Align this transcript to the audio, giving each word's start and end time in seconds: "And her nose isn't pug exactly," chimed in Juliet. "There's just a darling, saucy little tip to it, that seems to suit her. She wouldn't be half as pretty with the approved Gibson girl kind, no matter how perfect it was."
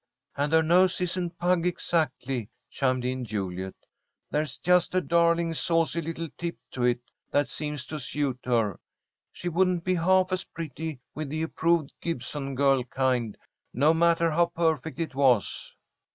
"And 0.35 0.51
her 0.51 0.63
nose 0.63 0.99
isn't 0.99 1.37
pug 1.37 1.63
exactly," 1.67 2.49
chimed 2.71 3.05
in 3.05 3.23
Juliet. 3.23 3.75
"There's 4.31 4.57
just 4.57 4.95
a 4.95 5.01
darling, 5.01 5.53
saucy 5.53 6.01
little 6.01 6.27
tip 6.39 6.57
to 6.71 6.85
it, 6.85 7.01
that 7.29 7.49
seems 7.49 7.85
to 7.85 7.99
suit 7.99 8.39
her. 8.45 8.79
She 9.31 9.47
wouldn't 9.47 9.83
be 9.83 9.93
half 9.93 10.31
as 10.31 10.43
pretty 10.43 11.01
with 11.13 11.29
the 11.29 11.43
approved 11.43 11.93
Gibson 12.01 12.55
girl 12.55 12.83
kind, 12.85 13.37
no 13.75 13.93
matter 13.93 14.31
how 14.31 14.47
perfect 14.47 14.97
it 14.97 15.13
was." 15.13 15.75